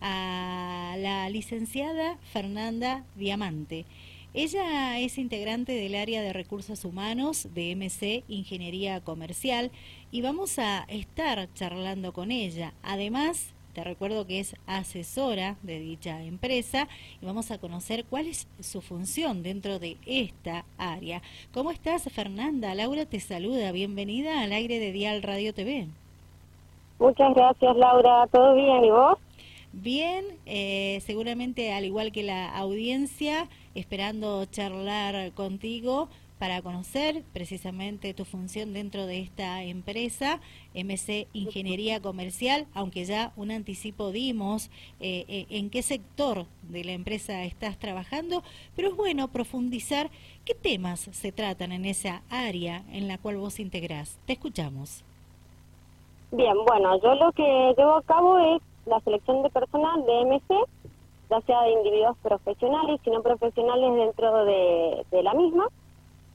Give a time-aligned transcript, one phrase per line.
[0.00, 3.84] a la licenciada Fernanda Diamante.
[4.32, 9.72] Ella es integrante del área de recursos humanos de MC Ingeniería Comercial
[10.12, 12.72] y vamos a estar charlando con ella.
[12.84, 16.86] Además, te recuerdo que es asesora de dicha empresa
[17.20, 21.22] y vamos a conocer cuál es su función dentro de esta área.
[21.52, 22.74] ¿Cómo estás, Fernanda?
[22.74, 23.72] Laura te saluda.
[23.72, 25.86] Bienvenida al aire de Dial Radio TV.
[26.98, 28.26] Muchas gracias, Laura.
[28.30, 28.84] ¿Todo bien?
[28.84, 29.18] ¿Y vos?
[29.72, 36.08] Bien, eh, seguramente al igual que la audiencia, esperando charlar contigo
[36.40, 40.40] para conocer precisamente tu función dentro de esta empresa,
[40.74, 44.70] MC Ingeniería Comercial, aunque ya un anticipo dimos
[45.00, 48.42] eh, eh, en qué sector de la empresa estás trabajando,
[48.74, 50.10] pero es bueno profundizar
[50.46, 54.18] qué temas se tratan en esa área en la cual vos integrás.
[54.24, 55.04] Te escuchamos.
[56.32, 57.42] Bien, bueno, yo lo que
[57.76, 60.54] llevo a cabo es la selección de personal de MC,
[61.30, 65.68] ya sea de individuos profesionales y no profesionales dentro de la misma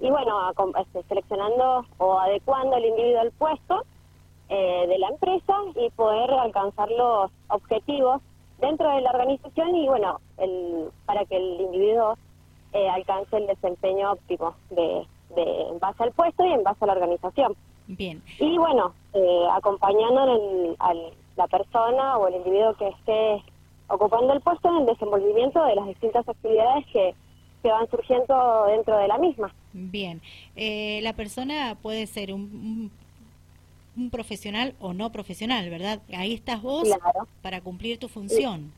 [0.00, 3.84] y bueno, este, seleccionando o adecuando el individuo al puesto
[4.48, 8.22] eh, de la empresa y poder alcanzar los objetivos
[8.58, 12.16] dentro de la organización y bueno, el, para que el individuo
[12.72, 16.86] eh, alcance el desempeño óptimo de, de, en base al puesto y en base a
[16.86, 17.54] la organización.
[17.86, 18.22] Bien.
[18.38, 20.20] Y bueno, eh, acompañando
[20.78, 20.94] a
[21.40, 23.42] la persona o el individuo que esté
[23.88, 27.14] ocupando el puesto en el desenvolvimiento de las distintas actividades que
[27.62, 29.52] que van surgiendo dentro de la misma.
[29.72, 30.20] Bien,
[30.56, 32.90] eh, la persona puede ser un,
[33.96, 36.00] un, profesional o no profesional, ¿verdad?
[36.16, 36.88] Ahí estás vos
[37.42, 38.72] para cumplir tu función.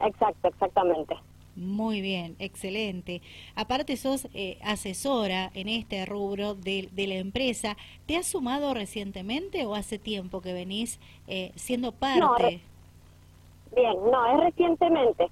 [0.00, 1.14] Exacto, exactamente.
[1.56, 3.22] Muy bien, excelente.
[3.54, 7.76] Aparte sos eh, asesora en este rubro de, de, la empresa.
[8.06, 12.60] ¿Te has sumado recientemente o hace tiempo que venís eh, siendo parte?
[13.74, 15.28] bien, no, es recientemente.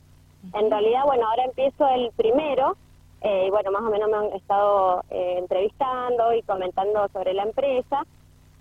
[0.55, 2.77] En realidad, bueno, ahora empiezo el primero
[3.23, 7.43] eh, y bueno, más o menos me han estado eh, entrevistando y comentando sobre la
[7.43, 8.07] empresa,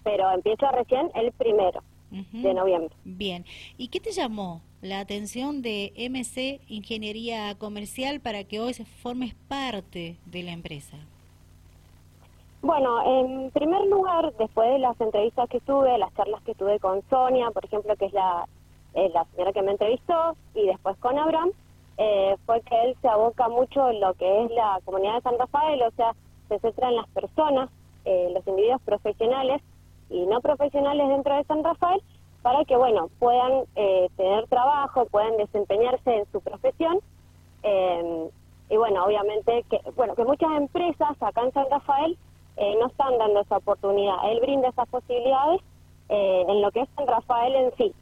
[0.03, 2.95] pero empiezo recién el primero de noviembre.
[3.03, 3.45] Bien,
[3.77, 10.17] ¿y qué te llamó la atención de MC Ingeniería Comercial para que hoy formes parte
[10.25, 10.97] de la empresa?
[12.61, 17.01] Bueno, en primer lugar, después de las entrevistas que tuve, las charlas que tuve con
[17.09, 18.45] Sonia, por ejemplo, que es la,
[18.93, 21.51] es la señora que me entrevistó, y después con Abraham,
[21.97, 25.39] eh, fue que él se aboca mucho en lo que es la comunidad de San
[25.39, 26.13] Rafael, o sea,
[26.49, 27.69] se centra en las personas,
[28.05, 29.61] eh, los individuos profesionales
[30.09, 32.01] y no profesionales dentro de San Rafael,
[32.47, 37.01] para que, bueno, puedan eh, tener trabajo, puedan desempeñarse en su profesión.
[38.69, 42.17] y bueno, obviamente que, bueno, que muchas empresas acá en San Rafael
[42.79, 44.15] no están dando esa oportunidad.
[44.31, 45.59] Él brinda esas posibilidades
[46.07, 47.93] en lo que es San Rafael en sí.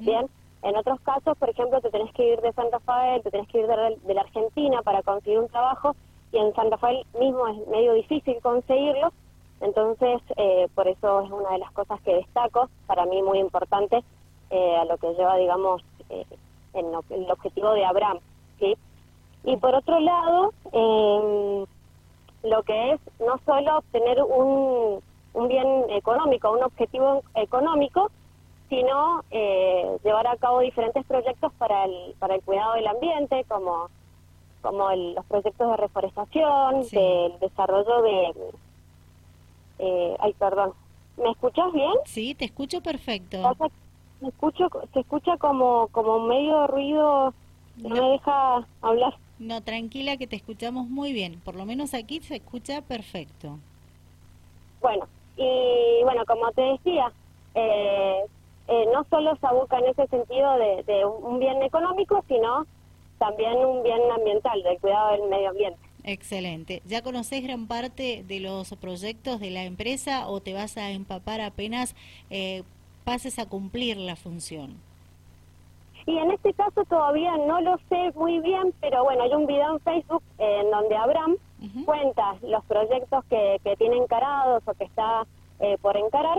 [0.00, 0.28] Bien,
[0.62, 3.60] en otros casos, por ejemplo, te tenés que ir de San Rafael, te tenés que
[3.60, 5.96] ir de, la Argentina para conseguir un trabajo
[6.32, 9.10] y en San Rafael mismo es medio difícil conseguirlo.
[9.60, 14.02] Entonces, eh, por eso es una de las cosas que destaco, para mí muy importante,
[14.50, 16.26] eh, a lo que lleva, digamos, eh,
[16.74, 18.18] en el objetivo de Abraham.
[18.58, 18.76] ¿sí?
[19.44, 20.52] Y por otro lado,
[22.42, 25.00] lo que es no solo obtener un,
[25.32, 28.10] un bien económico, un objetivo económico,
[28.68, 33.88] sino eh, llevar a cabo diferentes proyectos para el, para el cuidado del ambiente, como,
[34.62, 38.34] como los proyectos de reforestación, del desarrollo de...
[39.78, 40.72] Eh, ay, perdón.
[41.16, 41.92] ¿Me escuchas bien?
[42.04, 43.38] Sí, te escucho perfecto.
[44.20, 47.34] Me escucho, se escucha como, como medio ruido,
[47.76, 49.14] no, no me deja hablar.
[49.38, 51.40] No, tranquila que te escuchamos muy bien.
[51.40, 53.58] Por lo menos aquí se escucha perfecto.
[54.80, 55.06] Bueno,
[55.36, 57.12] y bueno, como te decía,
[57.54, 58.24] eh,
[58.68, 62.66] eh, no solo se aboca en ese sentido de, un bien económico, sino
[63.18, 65.85] también un bien ambiental, del cuidado del medio ambiente.
[66.06, 66.82] Excelente.
[66.86, 71.42] ¿Ya conoces gran parte de los proyectos de la empresa o te vas a empapar
[71.42, 71.94] apenas
[72.30, 72.62] eh,
[73.04, 74.76] pases a cumplir la función?
[76.06, 79.72] Y en este caso todavía no lo sé muy bien, pero bueno, hay un video
[79.72, 81.36] en Facebook en donde Abraham
[81.84, 85.26] cuenta los proyectos que, que tiene encarados o que está
[85.58, 86.38] eh, por encarar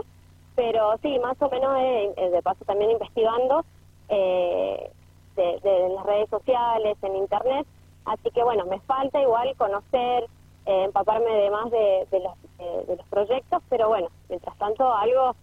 [0.58, 3.63] pero sí, más o menos eh, eh, de paso también investigando
[4.10, 4.90] eh,
[5.36, 7.68] de, las redes sociales, en internet,
[8.07, 10.25] así que bueno, me falta igual conocer,
[10.65, 15.36] empaparme de más de, los, de, los proyectos, pero bueno, mientras tanto algo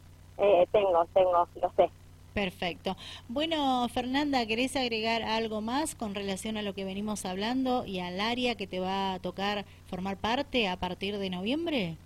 [0.73, 1.91] tengo, tengo, lo sé.
[2.35, 2.97] Perfecto.
[3.29, 8.21] Bueno, Fernanda, ¿querés agregar algo más con relación a lo que venimos hablando y al
[8.21, 11.97] área que te va a tocar formar parte a partir de noviembre?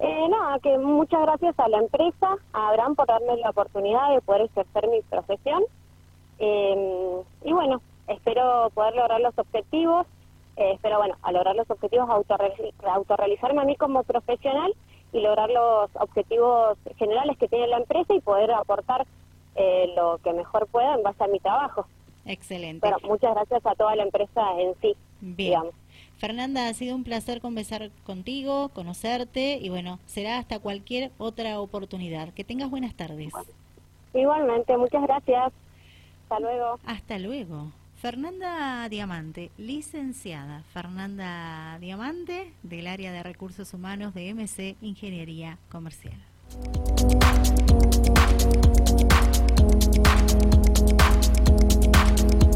[0.00, 4.20] Eh, nada, que muchas gracias a la empresa, a Abraham por darme la oportunidad de
[4.22, 5.62] poder ejercer mi profesión.
[6.40, 10.06] Eh, y bueno, espero poder lograr los objetivos,
[10.56, 14.74] eh, espero, bueno, a lograr los objetivos, autorrealizarme a mí como profesional
[15.12, 19.06] y lograr los objetivos generales que tiene la empresa y poder aportar
[19.54, 21.86] eh, lo que mejor pueda en base a mi trabajo.
[22.24, 22.86] Excelente.
[22.86, 24.96] Bueno, muchas gracias a toda la empresa en sí.
[25.20, 25.62] Bien.
[26.18, 32.32] Fernanda, ha sido un placer conversar contigo, conocerte y bueno, será hasta cualquier otra oportunidad.
[32.32, 33.32] Que tengas buenas tardes.
[34.14, 35.52] Igualmente, muchas gracias.
[36.24, 36.78] Hasta luego.
[36.86, 37.72] Hasta luego.
[38.02, 46.20] Fernanda Diamante, licenciada Fernanda Diamante del área de recursos humanos de MC Ingeniería Comercial.